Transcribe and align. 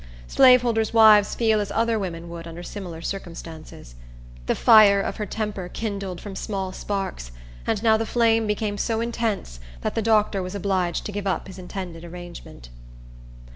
Slaveholders' 0.25 0.95
wives 0.95 1.35
feel 1.35 1.59
as 1.61 1.69
other 1.71 1.99
women 1.99 2.27
would 2.27 2.47
under 2.47 2.63
similar 2.63 3.03
circumstances. 3.03 3.93
The 4.47 4.55
fire 4.55 4.99
of 4.99 5.17
her 5.17 5.27
temper 5.27 5.69
kindled 5.69 6.19
from 6.19 6.35
small 6.35 6.71
sparks, 6.71 7.29
and 7.67 7.83
now 7.83 7.97
the 7.97 8.05
flame 8.07 8.47
became 8.47 8.79
so 8.79 8.99
intense 8.99 9.59
that 9.81 9.93
the 9.93 10.01
doctor 10.01 10.41
was 10.41 10.55
obliged 10.55 11.05
to 11.05 11.11
give 11.11 11.27
up 11.27 11.45
his 11.45 11.59
intended 11.59 12.03
arrangement. 12.03 12.69